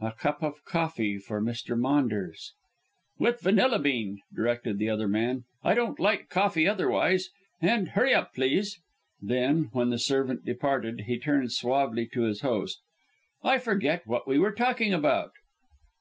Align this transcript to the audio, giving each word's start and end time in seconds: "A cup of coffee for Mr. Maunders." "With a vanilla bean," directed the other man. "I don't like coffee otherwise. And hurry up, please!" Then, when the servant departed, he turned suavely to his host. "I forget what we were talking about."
"A 0.00 0.12
cup 0.12 0.44
of 0.44 0.64
coffee 0.64 1.18
for 1.18 1.42
Mr. 1.42 1.76
Maunders." 1.76 2.52
"With 3.18 3.40
a 3.40 3.42
vanilla 3.42 3.80
bean," 3.80 4.20
directed 4.32 4.78
the 4.78 4.88
other 4.88 5.08
man. 5.08 5.42
"I 5.64 5.74
don't 5.74 5.98
like 5.98 6.28
coffee 6.28 6.68
otherwise. 6.68 7.30
And 7.60 7.88
hurry 7.88 8.14
up, 8.14 8.32
please!" 8.32 8.80
Then, 9.20 9.70
when 9.72 9.90
the 9.90 9.98
servant 9.98 10.44
departed, 10.44 11.00
he 11.08 11.18
turned 11.18 11.50
suavely 11.50 12.06
to 12.12 12.20
his 12.22 12.42
host. 12.42 12.78
"I 13.42 13.58
forget 13.58 14.06
what 14.06 14.28
we 14.28 14.38
were 14.38 14.52
talking 14.52 14.94
about." 14.94 15.32